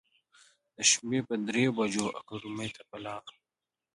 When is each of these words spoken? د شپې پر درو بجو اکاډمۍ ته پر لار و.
د 0.75 0.77
شپې 0.89 1.19
پر 1.27 1.39
درو 1.47 1.65
بجو 1.77 2.05
اکاډمۍ 2.19 2.69
ته 2.75 2.81
پر 2.89 2.99
لار 3.05 3.21
و. 3.33 3.35